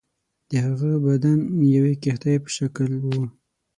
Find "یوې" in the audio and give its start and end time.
1.75-1.93